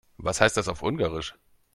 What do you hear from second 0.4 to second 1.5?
heißt das auf Ungarisch?